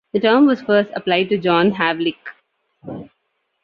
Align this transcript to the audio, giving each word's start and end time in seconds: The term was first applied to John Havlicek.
The 0.13 0.19
term 0.19 0.47
was 0.47 0.63
first 0.63 0.89
applied 0.95 1.29
to 1.29 1.37
John 1.37 1.73
Havlicek. 1.73 2.15